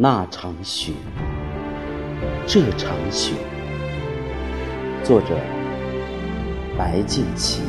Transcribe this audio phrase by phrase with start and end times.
[0.00, 0.92] 那场雪，
[2.46, 3.34] 这场雪。
[5.02, 5.34] 作者：
[6.78, 7.62] 白敬琦。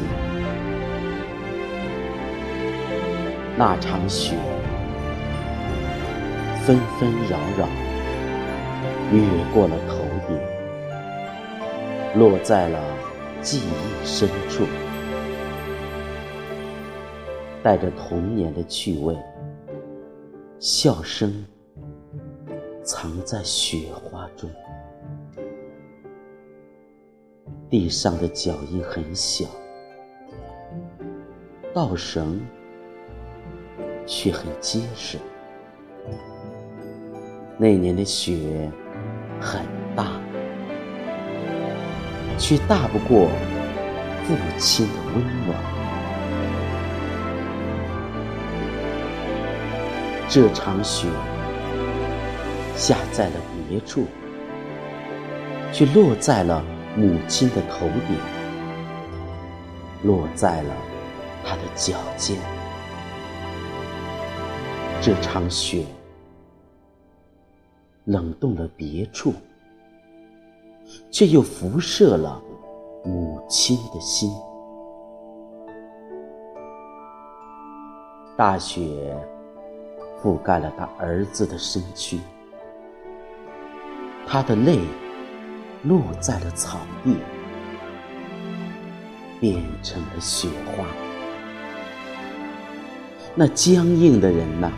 [3.58, 4.36] 那场雪，
[6.62, 7.68] 纷纷扰扰，
[9.12, 9.20] 越
[9.52, 10.38] 过了头顶，
[12.14, 12.80] 落在了
[13.42, 14.68] 记忆深处，
[17.64, 19.18] 带着童年的趣味，
[20.60, 21.34] 笑声。
[22.92, 24.50] 藏在雪花中，
[27.70, 29.46] 地上的脚印很小，
[31.72, 32.42] 稻绳
[34.08, 35.20] 却很结实。
[37.60, 38.72] 那年的雪
[39.40, 39.64] 很
[39.96, 40.20] 大，
[42.40, 43.30] 却大不过
[44.24, 45.56] 父亲的温暖。
[50.28, 51.08] 这场雪。
[52.80, 53.36] 下在了
[53.68, 54.06] 别处，
[55.74, 56.64] 却落在了
[56.96, 58.18] 母亲的头顶，
[60.02, 60.74] 落在了
[61.44, 62.38] 她的脚尖。
[65.02, 65.84] 这场雪
[68.06, 69.34] 冷冻了别处，
[71.12, 72.42] 却又辐射了
[73.04, 74.32] 母亲的心。
[78.38, 78.82] 大雪
[80.24, 82.18] 覆盖了他儿子的身躯。
[84.32, 84.80] 他的泪
[85.86, 87.16] 落在了草地，
[89.40, 90.86] 变成了雪花。
[93.34, 94.72] 那僵硬的人呐，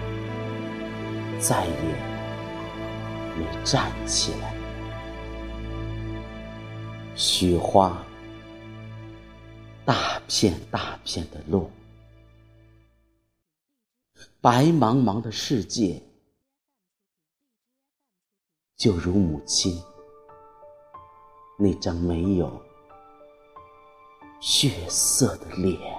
[1.37, 1.73] 再也
[3.37, 4.53] 没站起来。
[7.13, 8.01] 雪花
[9.83, 11.69] 大片大片的落，
[14.39, 16.01] 白茫茫的世界。
[18.81, 19.79] 就如母亲
[21.55, 22.51] 那张没有
[24.39, 25.90] 血色的脸。